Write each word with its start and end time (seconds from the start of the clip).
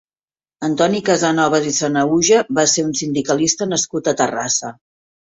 Antoni 0.67 1.01
Casanovas 1.09 1.69
i 1.73 1.75
Sanahuja 1.81 2.41
va 2.61 2.67
ser 2.75 2.89
un 2.91 2.99
sindicalista 3.05 3.71
nascut 3.75 4.15
a 4.15 4.19
Terrassa. 4.25 4.79